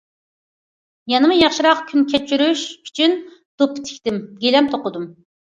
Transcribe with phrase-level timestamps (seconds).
[1.13, 5.11] يەنىمۇ ياخشىراق كۈن كەچۈرۈش ئۈچۈن دوپپا تىكتىم، گىلەم توقۇدۇم.